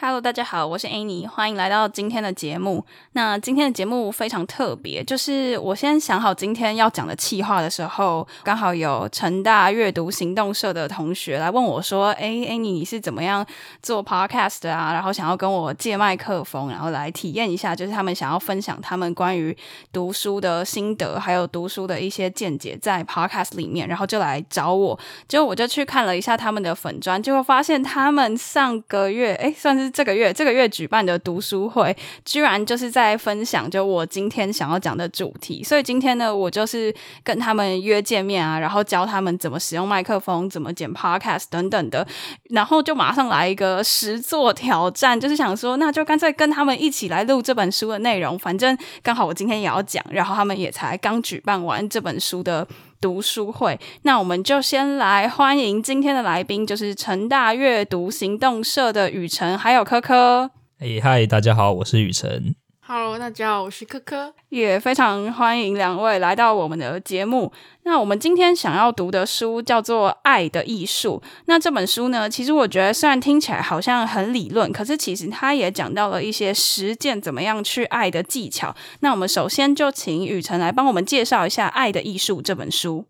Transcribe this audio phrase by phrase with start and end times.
[0.00, 2.84] Hello，大家好，我是 Annie，欢迎来到今天的节目。
[3.12, 13.46] 那今天的节目非常特别，就是我先想好今天要讲的企划的时候，刚好有成大阅读行动社的同学来问我说：“哎，Annie，你是怎么样
[13.82, 14.92] 做 Podcast 的啊？
[14.92, 19.56] 然后想要跟我借麦克风，然后来体验一下，就是他们想要分享他们关于
[19.92, 24.98] 读书的心得，还有读书的一些见解在 Podcast 里面，然后就来找我。
[25.28, 29.83] 结果我就去看了一下他们的粉专，结果发现他们上个月，哎，算是。
[29.90, 42.06] 这个月这个月举办的读书会，居然就是在分享就我今天想要讲的主题，所以今天呢，我就是跟他们约见面啊，然后教他们怎么使用麦克风，怎么剪 Podcast 等等的，
[42.50, 52.66] 然后就马上来一个实作挑战，就是想说，那就干脆跟他们一起来录这本书的内容，反正刚好我今天也要讲，然后他们也才刚举办完这本书的。
[53.04, 60.50] 读书会，那我们就先来欢迎今天的来宾，就是成大阅读行动社的雨辰，还有科科。
[60.78, 62.54] 哎嗨，大家好，我是雨辰。
[62.86, 67.50] Hello，大家好，我是柯柯，也非常欢迎两位来到我们的节目。
[67.84, 71.22] 那我们今天想要读的书叫做《爱的艺术》。
[71.46, 78.76] 那这本书呢，其实我觉得虽然听起来好像很理论，可是其实它也讲到了一些实践怎么样去爱的技巧。
[79.00, 83.06] 那我们首先就请雨辰来帮我们介绍一下《爱的艺术》这本书。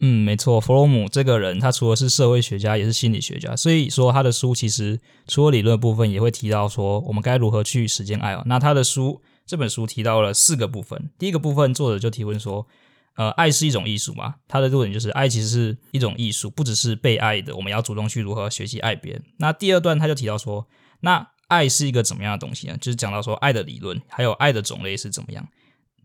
[0.00, 8.42] 嗯，没错，弗洛姆这个人，他除了是社会学家，也是心理学家，所以说他的书其实除了理论部分，也会提到说我们该如何去实践爱哦。
[8.44, 12.66] 那他的书这本书提到了四个部分，第一个部分作者就提问说，
[13.14, 14.34] 呃，爱是一种艺术嘛？
[14.46, 19.24] 他的论点就是爱其实是一种艺术，不只是被爱的，我们要主动去如何学习爱别人。
[19.38, 20.66] 那第二段他就提到说，
[21.00, 22.76] 那爱是一个怎么样的东西呢？
[22.78, 25.48] 就是讲到说爱的理论，还有爱的种类是怎么样。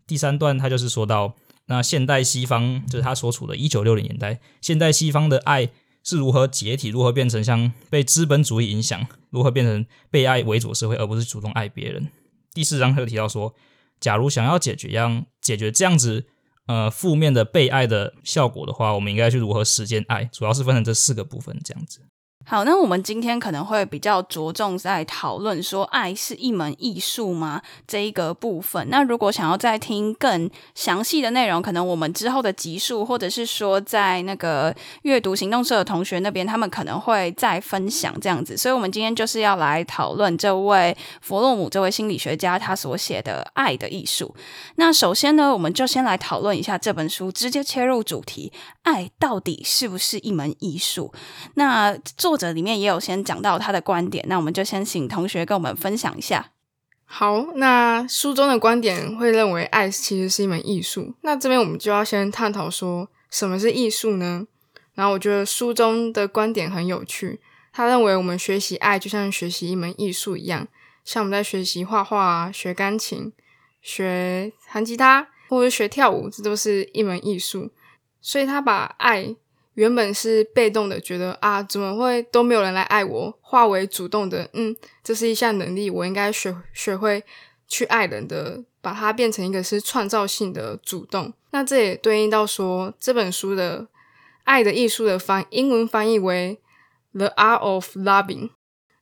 [0.06, 1.34] 第三段他就是说到。
[1.72, 5.70] 那现代西方就是他所处的一九六零年代，现代西方的爱
[6.04, 12.10] 是如何解体，如何变成像被资本主义影响，如何变成被爱为主社会，而不是主动爱别人。
[12.52, 13.54] 第四章他就提到说，
[13.98, 16.26] 假如想要解决样解决这样子
[16.66, 22.02] 呃负面的被爱的效果的话，我们应该去如何实践爱，主要是分成这四个部分这样子。
[22.44, 27.62] 好，那我们今天可能会比较着重在讨论说，爱是一门艺术吗？
[27.86, 28.88] 这一个部分。
[28.90, 38.56] 那如果想要再听更详细的内容，可能我们之后的集数，或者是说在那个阅读行动社的同学那边，他们可能会再分享这样子。
[38.56, 44.34] 所以，我们今天就是要来讨论这位弗洛姆这位心理学家他所写的《爱的艺术》。
[44.76, 48.52] 那首先呢，我们就先来讨论一下这本书，直接切入主题：
[48.82, 51.12] 爱到底是不是一门艺术？
[51.54, 56.52] 那做作者里面也有先讲到他的观点，那我们就先请同学跟我们分享一下。
[57.04, 61.12] 好，那书中的观点会认为爱其实是一门艺术。
[61.20, 64.46] 那这边我们就要先探讨说什么是艺术呢？
[64.94, 67.38] 然后我觉得书中的观点很有趣，
[67.70, 70.66] 他认为我们学习爱就像学习一门艺术一样，
[71.04, 73.30] 像我们在学习画画啊、学钢琴、
[73.82, 77.70] 学弹吉他或者学跳舞，这都是一门艺术。
[78.22, 79.36] 所以他把爱。
[79.74, 87.24] 原本是被动的，觉得啊，怎么会都没有人来爱我，化为主动的，嗯，这是一项能力，我应该学学会
[87.66, 91.32] 去爱人的，把它变成一个是创造性的主动。
[91.52, 93.86] 那这也对应到说这本书的
[94.44, 96.60] 爱的艺术的翻英文翻译为
[97.14, 98.50] The Art of Loving。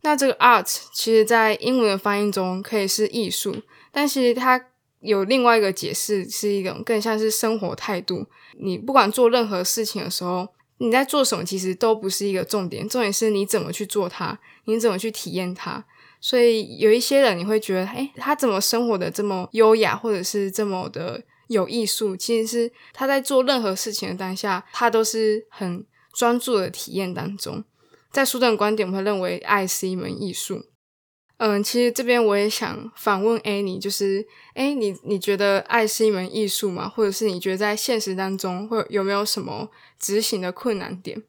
[0.02, 3.56] 那这个 art 其实在英文的翻译中可以是艺术，
[3.91, 4.66] 但其实它
[5.00, 8.26] 有另外一个解释，是一种更像是生活态度。
[8.56, 10.47] 你不管做任何事情的时候。
[10.81, 15.85] 你在做什么，其实都不是一个重点，重点是你怎么去做它，你怎么去体验它。
[16.23, 22.17] 所以有一些人你会觉得，诶，他怎么生活的这么优雅，或者是这么的有艺术？
[22.17, 25.85] 其实是他在做任何事情的当下，他都是很
[26.15, 27.62] 专注的体验当中。
[28.11, 30.65] 在书中的观点，我会认为爱是一门艺术。
[31.42, 36.87] 嗯，其实这边我也想反问 Annie，就是，诶，你你觉得爱是一门艺术吗？
[36.87, 41.22] 或者是你觉得在现实当中会有没有什么执行的困难点？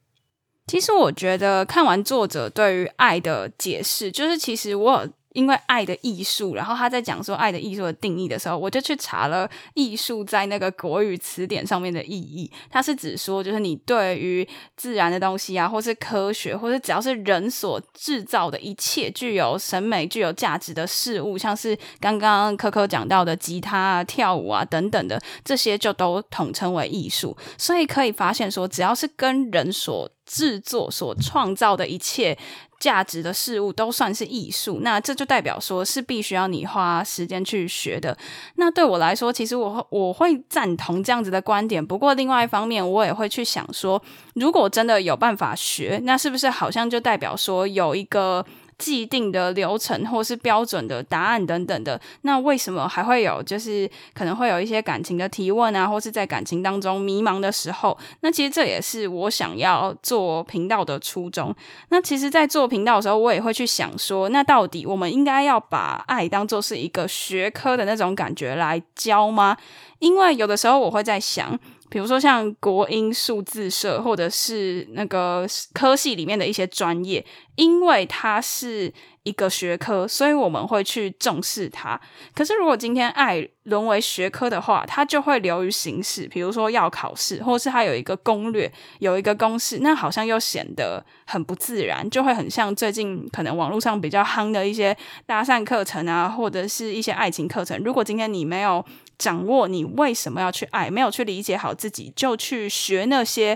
[0.67, 12.51] 其实我觉得看完作者对于爱的解释，就是其实我因为爱的艺术，然后他在讲说爱的艺术的定义的时候，我就去查了艺术在那个国语词典上面的意义。
[12.69, 27.37] 它是指说，就是你对于自然的东西啊，或是科学，或是只要是人所制造的一切具有审美、具有价值的事物，像是刚刚柯柯讲到的吉他啊、跳舞啊等等的这些，就都统称为艺术。
[27.57, 32.37] 所以可以发现说，只要是跟人所制作、所创造的一切。
[32.81, 38.17] 价值的事物都算是艺术，那这就代表说是必须要你花时间去学的。
[38.55, 41.85] 那对我来说，其实我我会赞同这样子的观点。
[41.85, 44.01] 不过另外一方面，我也会去想说，
[44.33, 48.43] 如果真的有办法学，那是不是好像就代表说有一个。
[48.81, 57.95] 既定的流程或是标准的答案等等的，那为什么还会有就是可能会有一些感情的提问啊，或是在感情当中迷茫的时候？
[58.21, 61.55] 那其实这也是我想要做频道的初衷。
[61.89, 69.55] 那其实，在做频道的时候，我也会去想说，那到底我们应该要把爱当做是一个学科的那种感觉来教吗？
[69.99, 71.59] 因为有的时候我会在想。
[71.91, 77.23] 比如说像国英数字社，或者是那个科系里面的一些专业，
[77.57, 78.91] 因为它是
[79.23, 81.99] 一个学科，所以我们会去重视它。
[82.33, 86.25] 可是如果今天爱沦为学科的话，它就会流于形式。
[86.29, 94.95] 比如说要考试，或是它有一个攻略，有一个公式，那好像又显得很不自然，就会很像最近可能网络上比较夯的一些
[95.25, 97.77] 搭讪课程啊，或者是一些爱情课程。
[97.83, 98.83] 如果今天你没有
[99.21, 103.55] 掌握你为什么要去爱，没有去理解好自己，就去学那些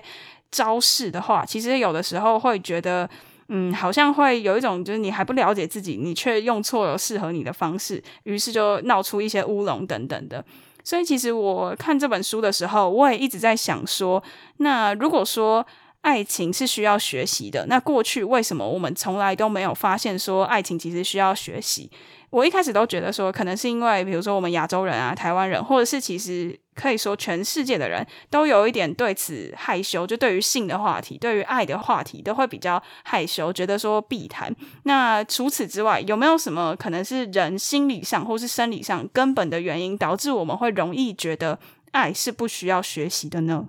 [0.51, 3.09] 招式的话，其实有的时候会觉得，
[3.50, 10.45] 嗯，好像会有一种就是你还不了解自己，你却用错了适合你的方式，于是就闹出一些乌龙等等的。
[10.83, 14.21] 所以其实我看这本书的时候，我也一直在想说，
[14.57, 15.65] 那如果说
[16.01, 21.89] 爱情是需要学习的，那过去为什么我们从来都没有发现说爱情其实需要学习？
[22.30, 34.54] 我一开始都觉得说，可能是因为，比如说我们亚洲人啊、台湾人，或者是其实可以说全世界的人都有一点对此害羞，就对于性的话题、对于爱的话题，都会比较害羞，觉得说避谈。
[34.83, 41.60] 那除此之外，有没有什么可能是人心理上或是生理上根本的原因，导致我们会容易觉得
[41.92, 43.68] 爱是不需要学习的呢？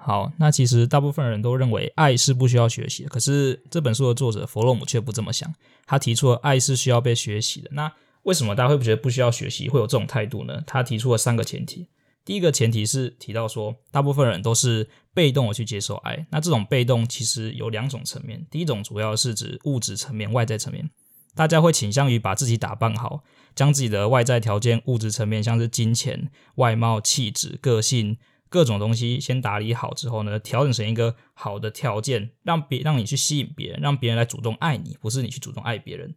[0.00, 5.52] 好，那其实大部分人都认为爱是不需要学习的，可是这本书的作者弗洛姆却不这么想。
[5.86, 7.68] 他提出了爱是需要被学习的。
[7.72, 7.92] 那
[8.22, 10.62] 为什么大家会不觉得不需要学习，会有这种态度呢？
[10.66, 11.88] 他提出了三个前提。
[12.24, 16.26] 第一个前提是提到说，大部分人都是被动的去接受爱。
[16.30, 18.46] 那这种被动其实有两种层面。
[18.50, 20.88] 第一种主要是指物质层面、外在层面，
[21.34, 23.24] 大家会倾向于把自己打扮好，
[23.54, 28.16] 将自己的外在条件、物质层面，像是金钱、外貌、气质、个性。
[28.48, 36.14] 各种东西先打理好之后呢，调整成一个好的条件，让别让你去吸引别人，让别人来主动爱你，不是你去主动爱别人。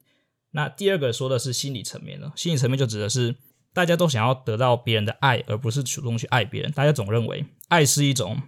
[0.51, 3.35] 那第二个说的是心理层面了，心理层面就指的是
[3.73, 6.71] 大家都想要得到别人的爱，而不是主动去爱别人。
[6.71, 8.41] 大家总认为爱是一种，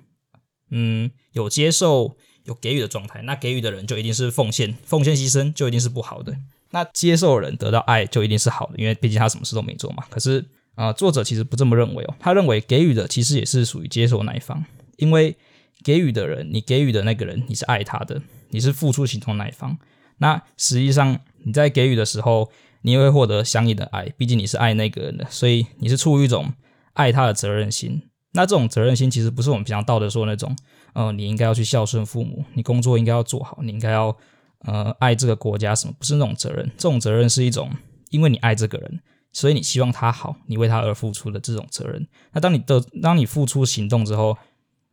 [0.70, 3.22] 嗯，有接受、有给予的状态。
[3.24, 6.36] 那给予的人就一定是奉献、奉献牺牲，就一定是不好的。
[6.72, 10.06] 那接受人得到爱就一定是好的，因为毕竟他什么事都没做嘛。
[10.10, 10.46] 可是。
[10.75, 12.16] 啊、作者其实不这么认为哦。
[12.20, 14.66] 他认为给予的其实也是属于接受那一方，
[14.98, 15.36] 因为
[15.84, 19.78] 给予的人，你给予的那个人，你是爱他的，你是付出行动那一方。
[20.18, 22.50] 那实际上你在给予的时候，
[22.81, 26.54] 你也会获得相应的爱，毕竟你是爱那个人的，所以你是出于一种
[26.94, 28.02] 爱他的责任心。
[28.31, 30.56] 那这种责任心其实不是我们平常道德说的那种，
[30.94, 34.16] 呃，你应该要去孝顺父母，你工作应该要做好，你应该要
[34.60, 36.66] 呃爱这个国家什么，不是那种责任。
[36.78, 37.70] 这种责任是一种，
[38.10, 39.00] 因为你爱这个人。
[39.34, 42.08] 所以你希望他好，你为他而付出的这种责任。
[42.32, 44.38] 那当你的当你付出行动之后，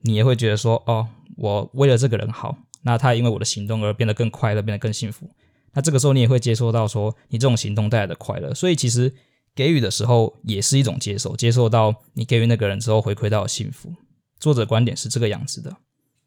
[0.01, 1.07] 你也会觉得说，哦，
[1.37, 5.31] 我为了这个人好，那他因为我的行动而变得更快乐，变得更幸福。
[5.75, 8.53] 那这个时候你也会接受到说，你这种行动带来的快乐。
[8.55, 9.15] 所以其实
[9.55, 13.95] 给予的时候也是一种接受，接受到你给予那个人之后回馈到幸福。
[14.39, 15.77] 作者观点是这个样子的。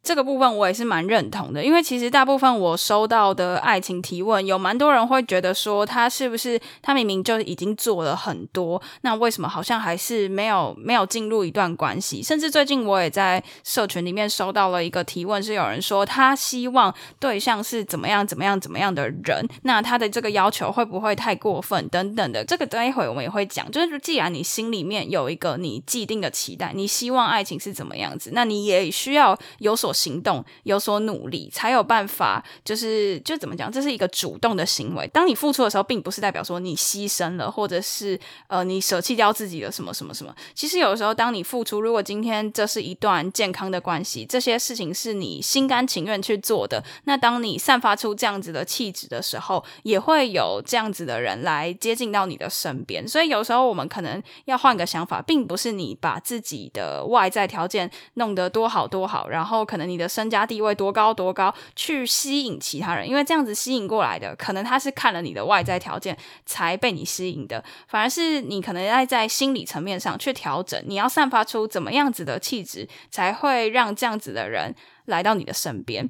[0.03, 12.21] 这个部分我也是蛮认同的，因为其实大部分我收到的爱情提问，有蛮多人会觉得说，他是不是他明明就已经做了很多，那为什么好像还是没有没有进入一段关系？
[12.21, 22.43] 甚至最近我也在社群里面收到了一个提问，是有人说他希望对象是怎么样怎么样怎么样的人，那他的这个要求会不会太过分等等的？
[22.43, 29.92] 这个待会我们也会讲，就是既然你心里面有一个你既定的期待，你希望爱情是怎么样子，那你也需要有所。
[29.93, 35.07] 行动、有所努力，才有办法，就是就怎么讲，这是一个主动的行为。
[35.07, 40.35] 当你付出的时候，并不是代表说你牺牲了，或者是呃你舍弃掉自己的什么什么什么。
[40.55, 53.07] 其实有的时候，当你付出，如果今天这是一段健康的关系，这些事情是你心甘情愿去做的，那当你散发出这样子的气质的时候，也会有这样子的人来接近到你的身边。
[53.07, 74.73] 所以有时候我们可能要换个想法，并不是你把自己的外在条件弄得多好多好，然后可能你的身家地位多高多高，去吸引其他人，因为这样子吸引过来的，可能他是看了你的外在条件才被你吸引的，反而是你可能要在心理层面上去调整，你要散发出怎么样子的气质，才会让这样子的人
[75.05, 76.09] 来到你的身边。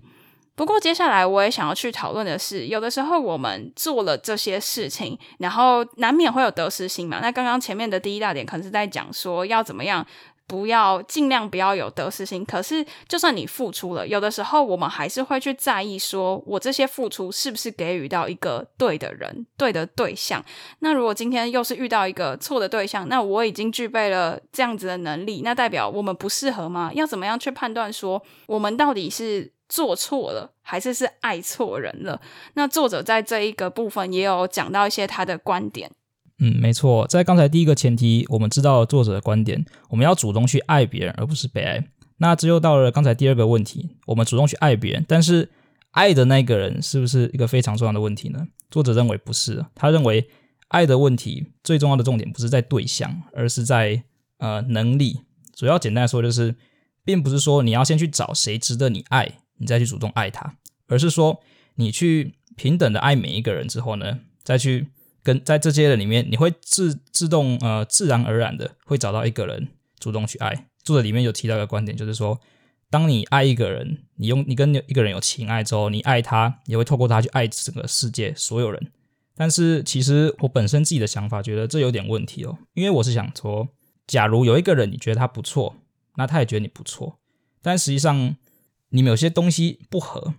[0.55, 7.19] 不过接下来我也想要去讨论的是，有的时候我们做了这些事情，然后难免会有得失心嘛。
[7.21, 10.05] 那刚刚前面的第一大点可能是在讲说要怎么样。
[10.47, 12.43] 不要尽量不要有得失心。
[12.45, 20.43] 可是，就算你付出了，有的时候我们还是会去在意，说我这些付出是不是给予到一个对的人、对的对象。
[20.79, 26.91] 那如果今天又是遇到一个错的对象，那我已经具备了这样子的能力，那代表我们不适合吗？
[26.93, 32.21] 要怎么样去判断说我们到底是做错了，还是是爱错人了？
[32.53, 35.89] 那作者在这一个部分也有讲到一些他的观点。
[36.45, 41.81] 嗯，没错，在刚才第一个前提，我们知道作者的观点，我们要主动去爱别人，而不是被爱。
[42.17, 45.49] 那这又到了刚才第二个问题，我们主动去爱别人，但是
[45.91, 48.45] 爱的那个人是不是一个非常重要的问题呢？
[48.69, 50.27] 作者认为不是，他认为
[50.67, 54.03] 爱的问题最重要的重点不是在对象，而是在
[54.39, 55.21] 呃能力。
[55.55, 56.53] 主要简单来说，就是
[57.05, 60.57] 并不是说你要先去找谁值得你爱，你再去主动爱他，
[60.87, 61.39] 而是说
[61.75, 64.87] 你去平等的爱每一个人之后呢，再去。
[65.23, 70.67] 跟在这些人里面，你会自自动呃自然而然的会找到一个人主动去爱。
[70.83, 72.37] 作者里面有提到一个观点，就是说，
[72.89, 78.91] 当你爱一个人，你用你跟一个人有情爱之后，你爱他也会透过他去爱整个世界所有人。
[79.35, 83.69] 但是其实我本身自己的想法觉得这有点问题哦，因为我是想说，
[84.05, 85.77] 假如有一个人你觉得他不错，
[86.17, 87.17] 那他也觉得你不错，
[87.61, 88.35] 但实际上
[88.89, 90.35] 你们有些东西不合。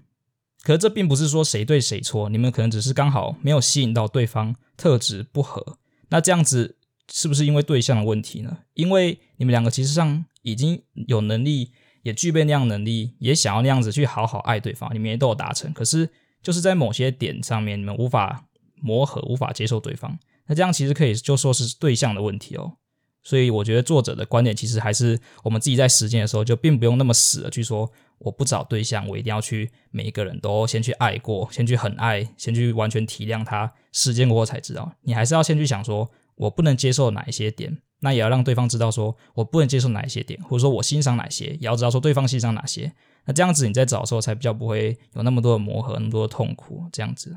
[0.65, 5.79] 可是这并不是说谁对谁错，你们可能只是刚好没有吸引到对方，特质不合。
[6.09, 6.77] 那这样子
[7.13, 8.59] 是不是因为对象的问题呢？
[8.73, 15.71] 因为你们两个其实上已经有能力，也具备那样能力，也想要那样子去好好爱对方，你们也都有达成。
[15.75, 16.09] 可是
[16.43, 18.47] 就是在某些点上面，你们无法
[18.81, 20.19] 磨合，无法接受对方。
[20.47, 22.79] 那这样其实可以就说是对象的问题哦。
[23.23, 27.91] 所以我觉得作者的观点其实还是我们自己在实践的时候，就并不用那么死的去说。
[28.19, 34.93] 我不找对象，我一定要去每一个人都先去爱过，先去很爱，先去完全体谅他，实践过后才知道。
[35.03, 42.93] 你还是要先去想说，我不能接受哪一些点，那也要让对方知道说我不能接受哪一些点，或者说我欣赏哪些，也要知道说对方欣赏哪些。
[43.27, 47.37] 那这样子你在找的时候才比较不会有那么多的磨合，那么多的痛苦，这样子。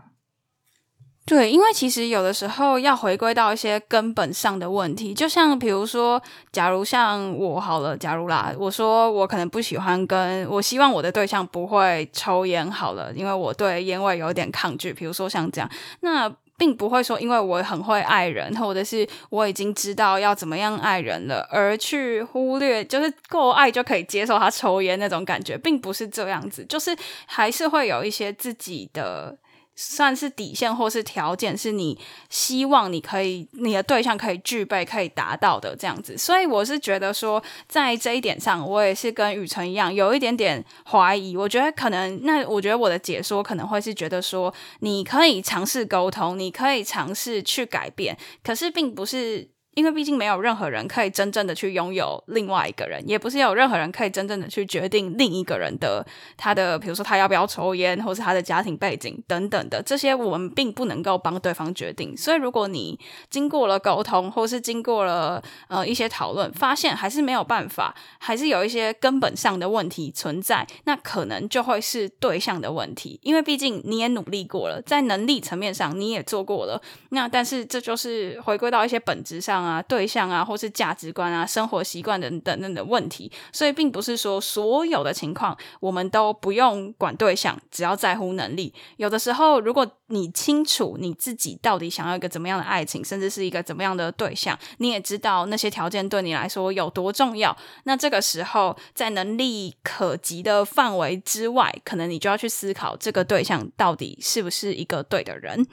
[1.27, 6.19] 对，因为其实有的时候要回归到一些根本上的问题，就像比如说，
[6.53, 14.93] 假如像我好了，假如啦，我说我可能不喜欢跟我希望我的对象不会抽烟好了，因为我对烟味有点抗拒。
[14.93, 15.69] 比如说像这样，
[16.00, 29.38] 那并不会说因为我很会爱人，或者是我已经知道要怎么样爱人了，而去忽略就是够爱就可以接受他抽烟那种感觉，并不是这样子，就是还是会有一些自己的。
[29.79, 31.98] 算是底线或是条件，是你
[32.29, 36.17] 希望你可以你的对象可以具备、可以达到的这样子。
[36.17, 41.38] 所以我是觉得说，在这一点上，我也是跟雨辰一样，有一点点怀疑。
[41.38, 49.48] 我觉得可能，那我觉得我的解说可能会是觉得说，你可以尝试沟通，你可以尝试去改变，可是并不是。
[49.77, 56.03] 因为毕竟没有任何人可以真正的去拥有另外一个人，也不是有任何人可以真正的去决定另一个人的
[56.36, 62.17] 他的，比如说他要不要抽烟，或是他的家庭背景等等的这些，我们并不能够帮对方决定。
[62.17, 73.19] 所以，如果你经过了沟通，或是经过了呃一些讨论，发现还是没有办法，还是有一些根本上的问题存在，那可能就会是对象的问题。
[73.22, 79.66] 因为毕竟你也努力过了，在能力层面上你也做过了，那但是这就是回归到一些本质上。
[79.67, 88.74] 啊，对象啊，或是价值观啊，生活习惯等等等的问题，所以并不是说所有的情况我们都不用管对象，只要在乎能力。
[88.95, 105.67] 有的时候，如果你清楚你自己到底想要一个怎么样的爱情，甚至是一个怎么样的对象，你也知道那些条件对你来说有多重要，那这个时候在能力可及的范围之外，可能你就要去思考这个对象到底是不是一个对的人。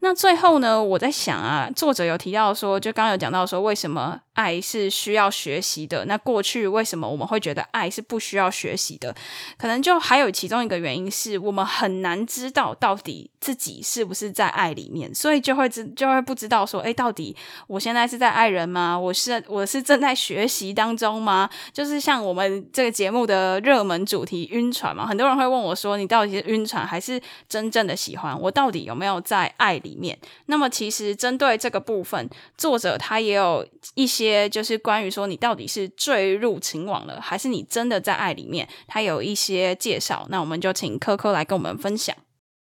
[0.00, 6.04] 那最后呢，我在想啊，作者有提到说，就刚有讲到说，为什么爱是需要学习的。
[6.04, 9.14] 那过去为什么我们会觉得爱是不需要学习的？
[9.56, 17.36] 可能就还有其中一个原因是我们很难知道到底自己是不是在爱里面，所以就会知就会不知道说，诶，到底
[17.66, 18.96] 我现在是在爱人吗？
[18.96, 21.50] 我是我是正在学习当中吗？
[21.72, 28.40] 就是像我们这个节目的热门主题晕船嘛，很多人会问我说，你到底是晕船还是真正的喜欢？
[28.40, 30.18] 我到底有没有在爱里里面？
[30.46, 40.26] 那么其实针对这个部分，作者他也有一些就是关于说你到底是坠入情网了，还是你真的在爱里面，他有一些介绍。
[40.30, 42.14] 那我们就请柯柯来跟我们分享。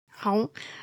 [0.10, 0.36] 好，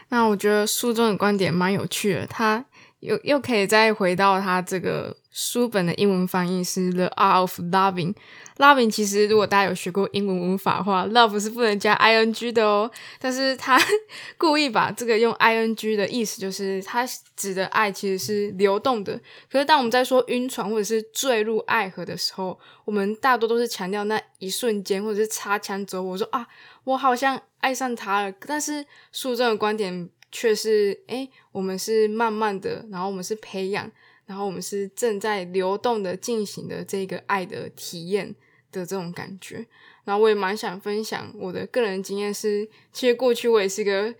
[0.08, 2.64] 那我觉得书中的观点蛮有趣的，他
[3.00, 8.14] 又又可以再回到他这个书本的英文翻译是 The Art of Loving。
[8.58, 12.88] Loving 其实如果大家有学过英文文法的话，love 是不能加 ing 的哦。
[13.18, 13.76] 但是他
[14.38, 19.20] 故意把这个用 ing 的意思，就是他指的爱其实是流动的。
[19.50, 26.46] 可是当我们在说晕船或者是坠入爱河的时候，我们大多都是强调那一瞬间，或者是擦枪走火，说啊，
[26.84, 28.32] 我好像爱上他了。
[28.46, 33.90] 但是书中的观点却是，诶，我们是慢慢的，然后我们是培养，
[34.26, 38.34] 然后我们是正在流动的进行的这个爱的体验。
[38.74, 39.64] 的这种感觉，
[40.02, 44.12] 然后我也蛮想分享我的个人经验是，其实过去我也是个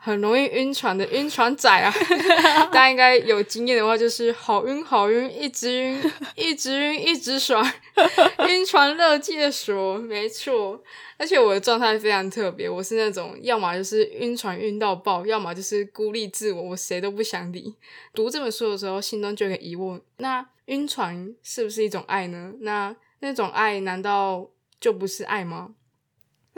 [0.00, 1.92] 很容易晕船的晕船仔啊。
[2.72, 6.02] 大家应该有经验的话，就是好晕好晕，一直晕，
[6.34, 7.64] 一直晕，一直爽，
[8.48, 10.82] 晕船乐界所，没错。
[11.18, 17.74] 而且我的状态非常特别，我是那种要么就是晕船晕到爆，要么就是孤立自我，我谁都不想理。
[18.14, 22.52] 读这本书的时候，心中就有个疑问：那晕船是不是一种爱呢？
[22.60, 24.48] 那那种爱难道
[24.80, 25.74] 就不是爱吗？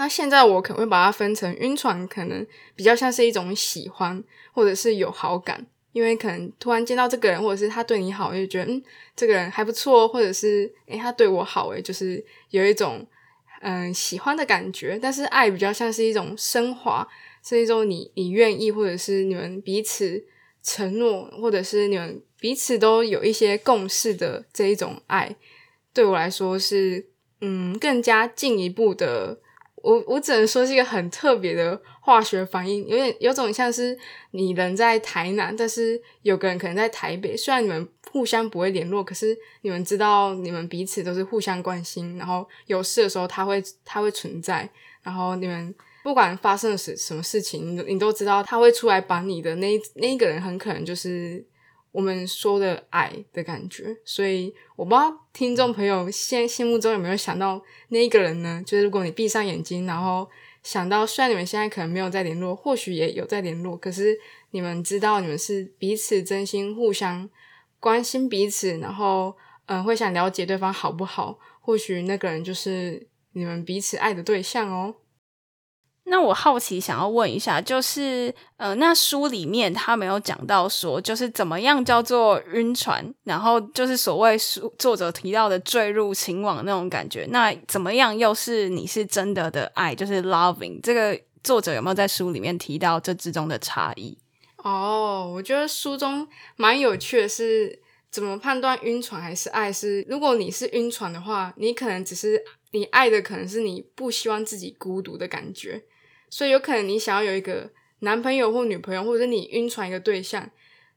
[0.01, 8.83] 那现在我可能会把它分成晕船，可能比较像是一种喜欢，或者是有好感，因为可能突然见到这个人，或者是他对你好，就觉得嗯，
[9.15, 13.07] 这个人还不错，或者是诶，他对我好，诶，就是有一种
[13.61, 14.99] 嗯喜欢的感觉。
[15.03, 17.07] 但是爱比较像是一种升华，
[17.45, 20.25] 是一种你你愿意，或者是你们彼此
[20.63, 25.37] 承诺，或者是你们彼此都有一些共识的这一种爱。
[25.93, 27.05] 对我来说是，
[27.43, 29.39] 嗯，更加进一步的，
[29.83, 33.99] 我我只能说是一个很特别的化学反应，有点有种像是
[34.33, 44.69] 你人在台南，但是有个人可能在台北，虽然你们互相不会联络，可是你们知道你们彼此都是互相关心，然后有事的时候他会他会存在，
[45.03, 51.45] 然后你们不管发生什什么事情，你你都知道他会出来帮你的那那一个人，很可能就是。
[51.93, 58.63] 我们说的爱的感觉，所以我不知道听众朋友现心目中有没有想到那一个人呢？
[58.65, 60.29] 就是如果你闭上眼睛，然后
[60.63, 64.17] 想到，虽然你们现在可能没有在联络，或许也有在联络，可是
[64.51, 67.29] 你们知道你们是彼此真心互相
[67.81, 71.39] 关心彼此，然后嗯，会想了解对方好不好？
[71.61, 74.95] 或许那个人就是你们彼此爱的对象哦。
[76.11, 90.81] 那我好奇想要问一下，就是呃，那书里面他没有讲到说，就是怎么样叫做晕船，然后就是所谓书作者提到的坠入情网那种感觉，那怎么样又是你是真的的爱，就是 loving？
[90.83, 94.19] 这个作者有没有在书里面提到这之中的差异？
[94.57, 99.73] 哦，我觉得书中蛮有趣的是，怎么判断晕船还是爱？
[99.73, 102.43] 是如果你是晕船的话，你可能只是
[102.73, 105.85] 你爱的可能是你不希望自己孤独的感觉。
[106.31, 110.51] 所以有可能你想要有一个男朋友或女朋友，或者你晕船一个对象，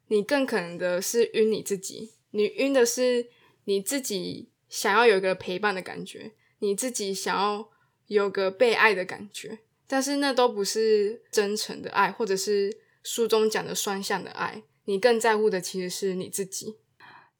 [0.08, 2.12] 你更可能的是晕你自己。
[2.32, 3.28] 你晕的是
[3.66, 7.70] 你自己想要有一个陪伴的感觉，你自己想要
[8.08, 14.64] 有个被爱的感觉，但是那都不是真诚的爱，或者是书中讲的双向的爱。
[14.86, 16.78] 你更在乎的其实是你自己。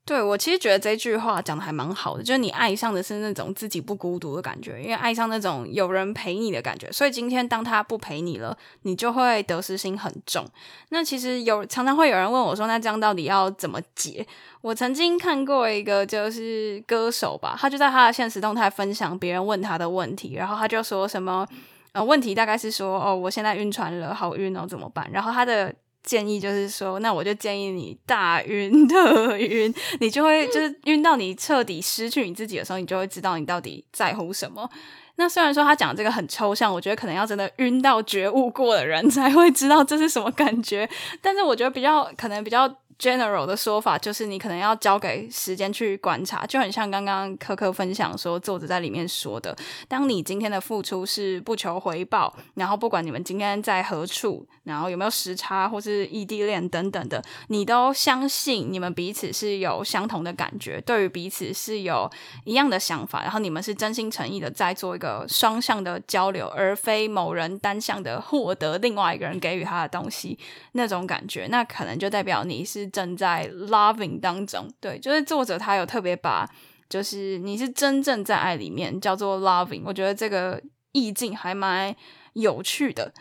[0.06, 10.46] 对，我其实觉得这句话讲的还蛮好的，就是你爱上的是那种自己不孤独的感觉，因为爱上那种有人陪你的感觉，所以今天当他不陪你了，你就会得失心很重。
[10.90, 14.28] 那其实有常常会有人问我说，那这样到底要怎么解？
[14.60, 21.48] 我曾经看过一个就是歌手吧，他就在他的现实动态分享别人问他的问题，然后他就说什么
[21.94, 25.10] 呃问题大概是说哦，我现在晕船了，好晕哦，怎么办？
[25.14, 25.74] 然后他的。
[26.04, 34.70] 建议就是说，那我就建议你大晕特晕，你就会就是晕到你彻底失去你自己的时候，你就会知道你到底在乎什么。
[35.16, 40.90] 那虽然说他讲这个很抽象，我觉得可能要真的晕到觉悟过的人才会知道这是什么感觉。
[41.22, 42.68] 但是我觉得比较可能比较
[43.00, 49.56] general 的说法就是，你可能要交给时间去观察，就很像刚刚科科分享说，作者在里面说的，
[49.88, 62.10] 当你今天的付出是不求回报，然后不管你们今天在何处，然后有没有时差或是异地恋等等的，你都相信你们彼此是有相同的感觉，对于彼此是有
[62.46, 70.38] 一样的想法，然后你们是真心诚意的在做一个双向的交流，而非某人单向的获得另外一个人给予他的东西
[70.74, 72.83] 那种感觉，那可能就代表你是。
[72.88, 76.50] 正在 loving 当中，对，就是作者他有特别把，
[76.90, 79.84] 就是你是真正在爱里面，叫做 loving。
[79.86, 81.96] 我觉得这个意境还蛮
[82.34, 83.14] 有趣的。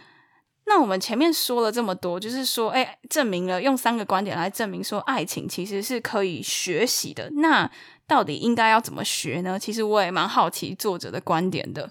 [0.65, 7.29] 那我们前面说了这么多，就是说，哎，证明了用三个观点来证明说，爱情其实是可以学习的。
[7.31, 7.69] 那
[8.07, 9.59] 到底应该要怎么学呢？
[9.59, 11.91] 其实我也蛮好奇作者的观点的。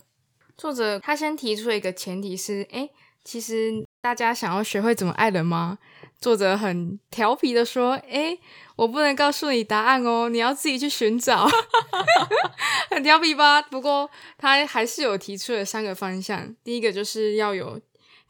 [0.56, 2.90] 作者他先提出一个前提是，哎，
[3.24, 5.78] 其实大家想要学会怎么爱人吗？
[6.20, 8.40] 作者很调皮的说：“诶，
[8.76, 11.48] 我不能告诉你答案哦，你要自己去寻找。
[12.92, 13.62] ”很调皮吧？
[13.62, 16.56] 不过他还是有提出了三个方向。
[16.64, 17.80] 第一个就是要有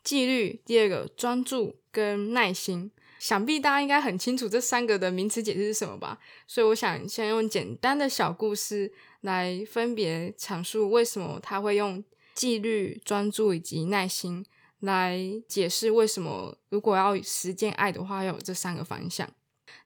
[0.04, 2.92] 纪律，第二个专注跟耐心。
[3.20, 6.18] 想必大家应该很清楚这三个的名词解释是什么吧？
[6.48, 14.46] 所以我想先用简单的小故事来分别阐述为什么他会用纪律、专注以及耐心。
[14.82, 19.28] 来解释为什么如果要实践爱的话，要有这三个方向。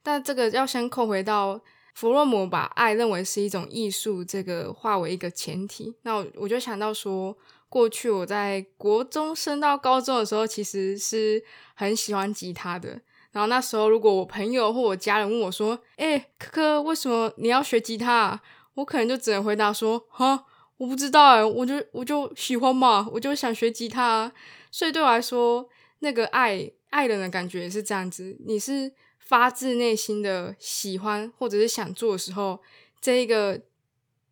[0.02, 1.62] 但这个要先扣回到
[1.94, 5.96] 弗洛姆把爱认为是一种艺术，这个化为一个前提。
[6.02, 7.38] 那我我就想到说，
[7.70, 13.02] 过去我在国中升到高中的时候，其实是很喜欢吉他的。
[13.32, 18.42] 然后那时候，如果我朋友或我家人问我说：“诶，科科，为什么你要学吉他？”
[18.76, 20.46] 我可能就只能回答说：“哈，
[20.78, 24.32] 我不知道诶，我就我就喜欢嘛，我就想学吉他啊。”
[24.76, 28.36] 所以对我来说，那个爱爱人的感觉也是这样子。
[28.46, 32.60] 你是发自内心的喜欢，或者是想做的时候，
[33.00, 33.62] 这一个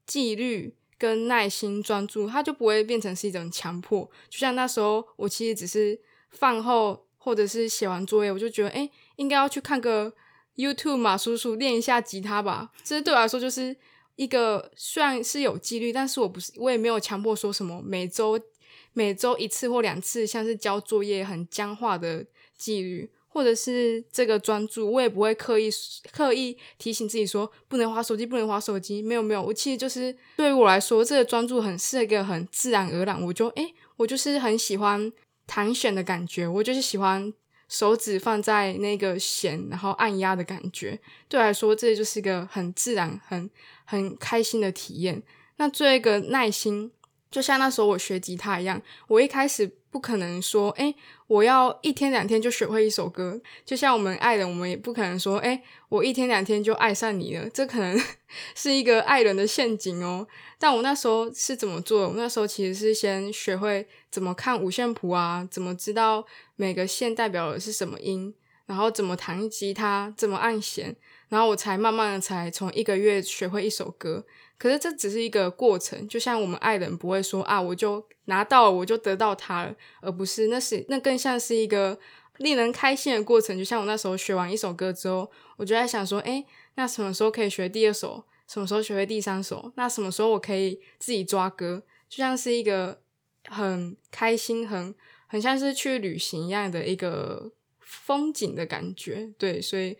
[0.05, 4.03] 纪律跟耐心、专注，它就不会变成是一种强迫。
[4.27, 5.97] 就像那时候，我其实只是
[6.31, 10.13] 饭后或者是写完作业，我就觉得，诶，应该要去看个
[10.57, 12.69] YouTube 马叔叔练一下吉他吧。
[12.83, 13.73] 这对我来说就是
[14.17, 18.37] 一个虽然是有纪律，但是我不是，我也没有强迫说什么每周。
[18.93, 22.25] 每周一次或两次，像是交作业很僵化的
[22.55, 25.69] 纪律，或者是这个专注，我也不会刻意
[26.11, 29.01] 刻意提醒自己说不能滑手机，不能滑手机。
[29.01, 33.19] 没有没有，我其实就是对于我来说，这个专注很是一个很自然而然。
[33.23, 35.11] 我就诶，我就是很喜欢
[35.47, 37.33] 弹弦的感觉，我就是喜欢
[37.67, 40.99] 手指放在那个弦，然后按压的感觉。
[41.27, 43.49] 对我来说，这就是一个很自然、很
[43.85, 45.23] 很开心的体验。
[45.57, 46.91] 那做一个耐心。
[47.33, 50.93] 就像那时候我学吉他一样，我一开始不可能说，诶，
[51.25, 53.41] 我要一天两天就学会一首歌。
[53.65, 57.49] 就像我们爱人，我们也不可能说，诶，我一天两天就爱上你了。
[57.49, 57.99] 这可能
[58.53, 60.27] 是一个爱人的陷阱哦。
[60.59, 62.09] 但我那时候是怎么做的？
[62.09, 66.23] 我那时候其实是先学会怎么看五线谱啊，怎么知道
[66.55, 68.31] 每个线代表的是什么音，
[68.67, 70.95] 然后怎么弹吉他，怎么按弦，
[71.29, 74.23] 然后我才慢慢的才从一个月学会一首歌。
[74.57, 81.99] 可是这只是一个过程，就像我们爱人不会说啊，我就拿到了，我就得到他了，而不是那是那更像是一个
[82.37, 83.57] 令人开心的过程。
[83.57, 88.23] 就像我那时候学完一首歌之后，我就在想说，诶，那什么时候可以学第二首？
[88.47, 89.73] 什么时候学会第三首？
[89.75, 91.83] 那什么时候我可以自己抓歌？
[92.07, 93.01] 就像是一个
[93.49, 94.95] 很开心、很
[95.27, 99.33] 很像是去旅行一样的一个风景的感觉。
[99.37, 99.97] 对，所以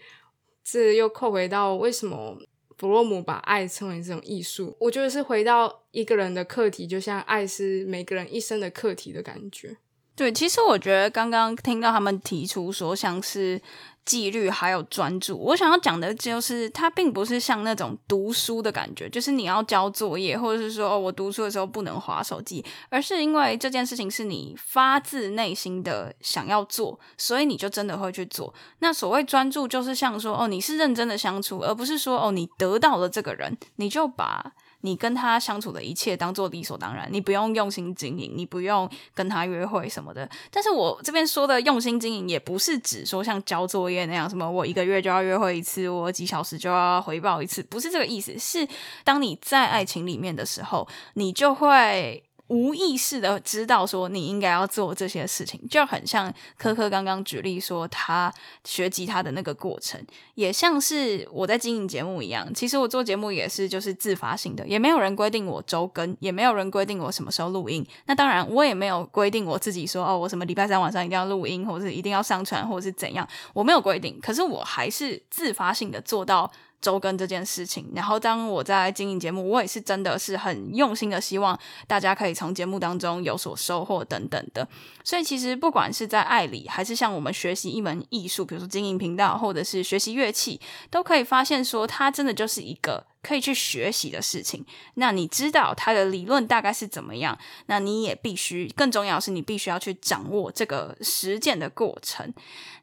[0.64, 2.38] 这又扣回到为什么。
[2.84, 9.78] 弗洛姆把爱称为这种艺术，我觉得是回到一个人的课题，就像爱是每个人一生的课题的感觉。
[10.16, 13.62] 对，其实我觉得刚刚听到他们提出说，像是。
[14.06, 28.54] 纪律还有专注，我想要讲的就是，它并不是像那种读书的感觉，就是你要交作业，或者是说，哦，我读书的时候不能滑手机，而是因为这件事情是你发自内心的想要做，所以你就真的会去做。
[28.80, 34.52] 那所谓专注，就是像说，哦，你是认真的相处，而不是说，哦，你得到了这个人，你就把。
[34.86, 40.30] 你跟他相处的一切当做理所当然，你不用用心经营，你不用跟他约会什么的。
[40.52, 48.38] 但是我这边说的用心经营，也不是指说像交作业那样，什么我一个月就要约会一次，我几小时就要回报一次，不是这个意思。
[48.38, 48.68] 是
[49.06, 52.22] 当你在爱情里面的时候，你就会
[52.54, 58.32] 无意识的知道说你应该要做这些事情，就很像科科刚刚举例说他
[58.64, 60.00] 学吉他的那个过程，
[60.36, 62.48] 也像是我在经营节目一样。
[62.54, 67.84] 其实我做节目也是就是自发性的，也没有人规定我周更，也没有人规定我什么时候录音。
[68.06, 74.20] 那当然，我也没有规定我自己说哦，我什么礼拜三晚上一定要录音，或者是一定要上传，或者是怎样，我没有规定。
[74.22, 76.52] 可是我还是自发性的做到。
[76.84, 84.68] 周更这件事情，然后当我在经营节目，我也是真的是很用心的，希望大家可以从节目当中有所收获等等的。
[85.02, 90.60] 所以其实不管是在爱里，还是像我们学习一门艺术，比如说经营频道，或者是学习乐器，
[90.92, 94.66] 都可以发现说，它真的就是一个可以去学习的事情。
[94.96, 102.34] 那你知道它的理论大概是怎么样，那你也必须，更重要的是你必须要去掌握这个实践的过程。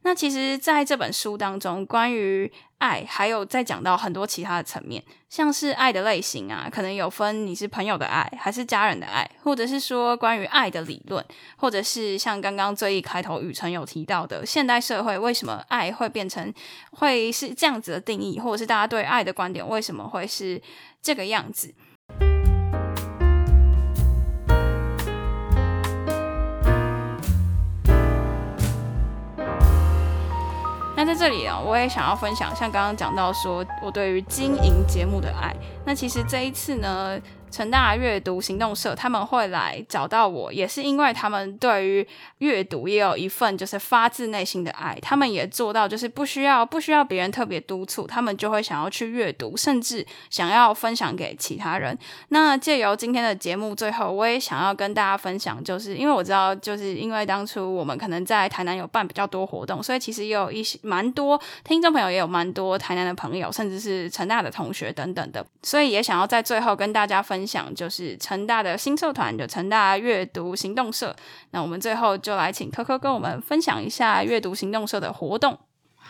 [0.03, 11.25] 那其实在这本书当中，关于爱，还有再讲到很多其他的层面，像是爱的类型啊，可能有分你是朋友的爱，还是家人的爱，或者是说关于爱的理论，
[11.57, 16.53] 或者是像刚刚最一开头雨辰有提到的，现代社会为什么爱会变成
[16.93, 20.61] 会是这样子的定义，或者是大家对爱的观点为什么会是
[21.03, 21.75] 这个样子。
[31.01, 35.57] 那在这里啊，我也想要分享，像刚刚讲到说我对于经营节目的爱。
[35.83, 37.19] 那其实这一次呢，
[37.51, 42.07] 成大阅读行动社他们会来找到我，也是因为他们对于
[42.39, 51.99] 阅读也有一份就是发自内心的爱，他们也做到就是不需要不需要别人特别督促，他们就会想要去阅读，甚至想要分享给其他人。
[52.29, 67.40] 那借由今天的节目，最后我也想要跟大家分享，就是因为我知道，就是因为当初我们可能在台南有办比较多活动，所以其实也有一些蛮多听众朋友，也有蛮多台南的朋友，甚至是成大的同学等等的，所以也想要在最后跟大家分。
[67.41, 71.17] 分享就是成大的新社团就成大阅读行动社，
[71.53, 75.59] 那我们最后就来请科科跟我们分享一下阅读行动社的活动。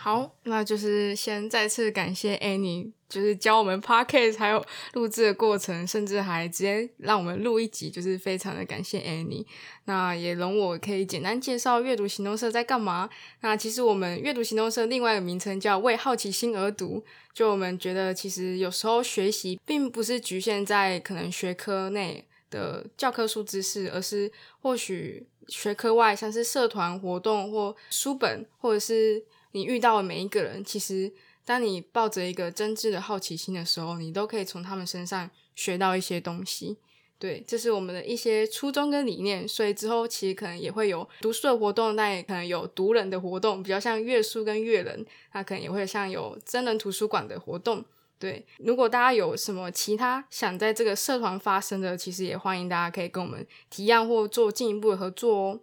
[0.03, 9.45] 好，那就是先再次感谢 Annie，就是教我们 Podcast 还有录制的过程，甚至还直接让我们录一集，就是非常的感谢 Annie。
[9.85, 13.07] 那也容我可以简单介绍阅读行动社在干嘛。
[13.41, 24.31] 那其实我们阅读行动社另外一个名称叫为好奇心而读，就我们觉得其实有时候学习并不是局限在可能学科内的教科书知识，而是
[24.63, 29.23] 或许学科外，像是社团活动或书本，或者是。
[29.51, 31.11] 你遇到的每一个人，其实
[31.45, 36.77] 当你抱着一个真挚的好奇心的时候，你都可以从他们身上学到一些东西。
[37.19, 39.47] 对，这是我们的一些初衷跟理念。
[39.47, 45.05] 所以之后其实可能也会有读书的活动，但也可能有读人的活动，比较像阅书跟阅人。
[45.33, 47.85] 那可能也会像有真人图书馆的活动。
[48.17, 55.59] 对，如果大家有什么其他想在这个社团发生的，其实也欢迎大家可以跟我们提案或做进一步的合作哦。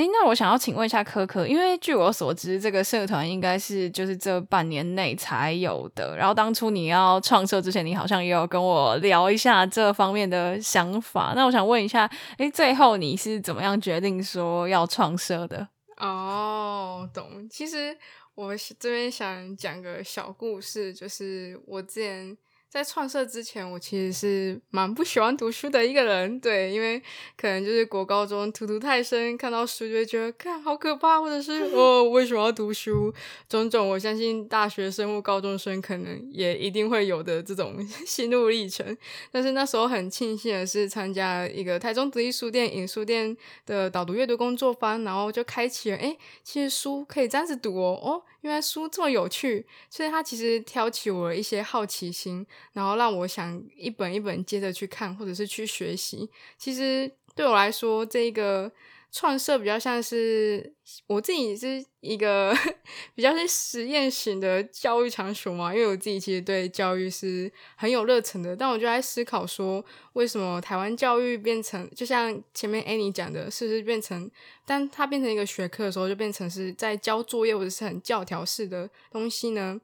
[0.00, 6.16] 诶，那我想要请问一下科科，因为据我所知，这个社团应该是就是这半年内才有的。
[6.16, 11.34] 然后当初你要创设之前，你好像也有跟我聊一下这方面的想法。
[11.36, 15.68] 那我想问一下，诶，最后你是怎么样决定说要创设的？
[15.98, 17.46] 哦，懂。
[17.50, 17.94] 其实
[18.34, 22.34] 我这边想讲个小故事，就是我之前。
[22.70, 27.02] 在创社之前，我其实是蛮不喜欢读书的一个人，对，因为
[27.36, 33.12] 可能就是国高中荼毒太深，看到书就会觉得看好可怕，或者是哦，为什么要读书？
[33.48, 38.96] 种种，我相信大学生或高中生可能也一定会有的这种 心路历程。
[39.32, 48.22] 但是那时候很庆幸的是，参加一个台中独立书店影书店的导读阅读工作坊，然后就开启了，诶，其实书可以这样子读哦，哦。
[48.42, 56.28] 原来书这么有趣，所以它其实挑起我一些好奇心，然后让我想一本一本接着去看，或者是去学习。
[56.58, 58.70] 其实对我来说，这一个。
[59.12, 60.72] 创设比较像是
[61.08, 62.56] 我自己是一个
[63.12, 74.30] 比较是实验型的教育场所嘛，因为我自己其实对教育是很有热忱的，但我就在思考说，为什么台湾教育变成就像前面 Annie 讲的，是不是变成，
[74.64, 79.80] 当它变成一个学科的时候，就变成是在交作业或者是很教条式的东西呢？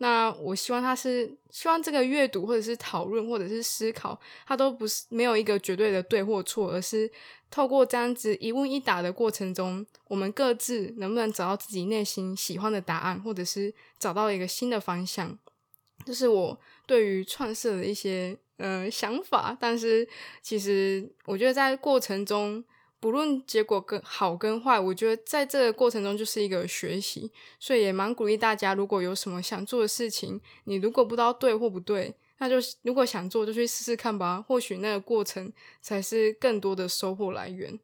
[0.00, 7.10] 那我希望他是希望这个阅读或者是讨论或者是思考，它都不是没有一个绝对的对或错，而是
[7.50, 15.36] 透过这样子一问一答的过程中，我们各自能不能找到自己内心喜欢的答案，或者是找到一个新的方向，
[16.06, 19.56] 这是我对于创设的一些呃想法。
[19.60, 20.08] 但是
[20.40, 22.64] 其实我觉得在过程中。
[23.00, 27.30] 不论结果跟好跟坏，我觉得在这个过程中就是一个学习，
[27.60, 34.42] 所以也蛮鼓励大家，如果有什么想做的事情，你如果不知道对或不对，那就如果想做，就去试试看吧。
[34.46, 37.78] 或许那个过程才是更多的收获来源。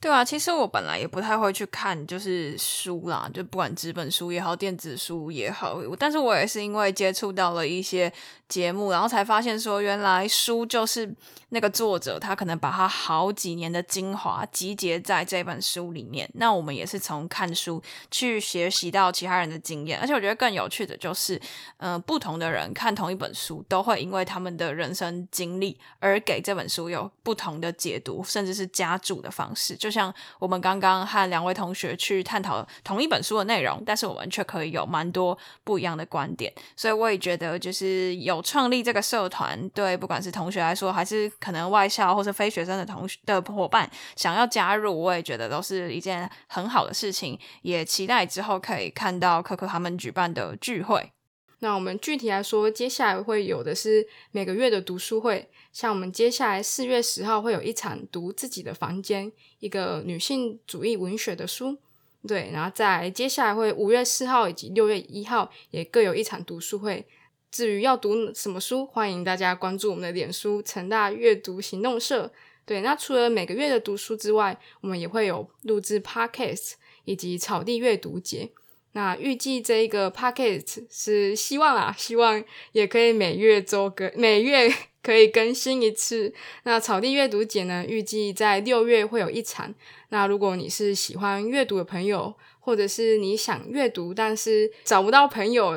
[0.00, 8.12] 对啊，其实我本来也不太会去看，就是书啦，就不管纸本书也好，电子书也好，但是我也是因为接触到了一些
[8.46, 11.10] 节目，然后才发现说，原来书就是
[11.48, 16.28] 那个作者他可能把他好几年的精华集结在这本书里面。
[16.34, 21.40] 那我们也是从看书去学习到其他人的经验，而且我觉得更有趣的就是，
[21.78, 29.93] 嗯、不同的人看同一本书，都会因为他们的人生经历而给这本书有不同的解读，甚至是加注的方式，就。
[29.94, 51.12] 像我们刚刚和两位同学去探讨同一本书的内容，但是我们却可以有蛮多不一样的观点，所以我也觉得，就是有创立这个社团，对不管是同学来说，还是可能外校或是非学生的同学的伙伴想要加入，我也觉得都是一件很好的事情，也期待之后可以看到可可他们举办的聚会。
[51.60, 55.48] 那我们具体来说，接下来会有的是每个月的读书会。
[55.74, 61.76] 像我们接下来四月十号会有一场读自己的房间，一个女性主义文学的书，
[62.28, 67.04] 对，然后在接下来会五月四号以及六月一号也各有一场读书会。
[67.50, 72.32] 至于要读什么书，欢迎大家关注我们的脸书成大阅读行动社。
[72.64, 78.52] 对，那除了每个月的读书之外，我们也会有录制 Podcast 以及草地阅读节。
[78.94, 84.72] 那预计这一个 Podcast 是希望啦，希望也可以每月周更， 每月。
[85.04, 86.32] 可以更新一次。
[86.62, 89.74] 那草地阅读节呢，预计在六月会有一场。
[90.08, 95.74] 那如果你是喜欢阅读的朋友，或者是你想阅读但是找不到朋友，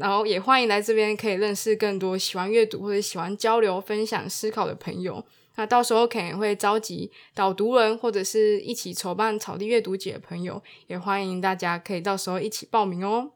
[0.00, 5.22] 然后也欢迎来这边，可以认识更多喜欢阅读或者喜欢交流、分享、思考的朋友。
[5.56, 13.32] 那到时候可能会召集导读人，或者是一起筹办草地阅读节的朋友，也欢迎大家可以到时候一起报名哦。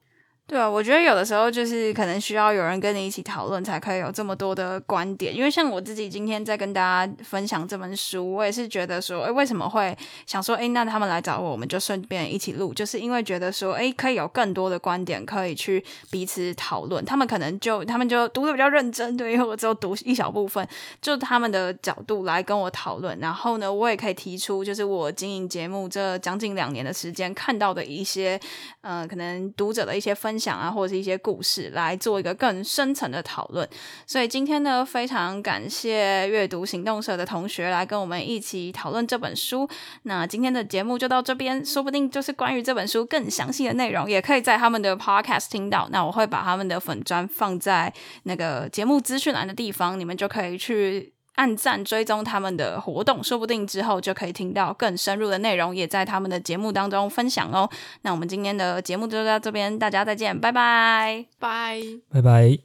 [0.49, 5.35] 对啊，我觉得有的时候就是可能需要有人跟你一起讨论，才可以有这么多的观点。
[5.35, 17.05] 因为像我自己今天在跟大家分享这本书，我也是觉得说，诶，为什么会想说，诶，那他们来找我，我们就顺便一起录，就是因为觉得说，诶，可以有更多的观点可以去彼此讨论。
[17.05, 20.65] 他们可能就他们就读的比较认真，对，因为我只有读一小部分，
[21.03, 23.19] 就他们的角度来跟我讨论。
[23.19, 28.41] 然后呢，我也可以提出，就是我经营节目这将近两年的时间看到的一些，
[28.83, 30.36] 呃，可能读者的一些分。
[30.37, 33.67] 分享啊，或者是一些故事，来做一个更深层的讨论。
[34.07, 39.67] 所以今天呢，非常感谢阅读行动社的同学来跟我们一起讨论这本书。
[40.03, 45.89] 那今天的节目就到这边，说不定就是关于这本书更详细的内容，也可以在他们的 podcast 听到。
[45.91, 47.91] 那我会把他们的粉专放在
[48.25, 51.16] 那个节目资讯栏的地方，你们就可以去。
[51.37, 57.71] 按赞追踪他们的活动，说不定之后就可以听到更深入的内容，也在他们的节目当中分享哦。
[58.03, 62.59] 那我们今天的节目就到这边，大家再见，拜拜，拜拜拜。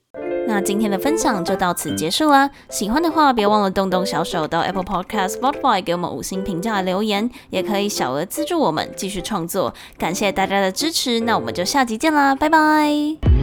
[0.48, 2.50] 那今天的分享就到此结束啦。
[2.70, 9.74] 喜欢的话，别忘了动动小手到 Apple Podcast、Spotify 给我们五星评价留言，也可以小额资助我们继续创作。
[9.98, 13.41] 感谢大家的支持，那我们就下集见啦，拜拜。